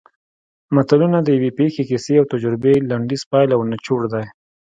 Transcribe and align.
متلونه 0.75 1.17
د 1.23 1.27
یوې 1.37 1.51
پېښې 1.59 1.81
کیسې 1.89 2.13
او 2.21 2.25
تجربې 2.33 2.73
لنډیز 2.89 3.21
پایله 3.31 3.53
او 3.55 3.61
نچوړ 3.71 4.01
دی 4.13 4.25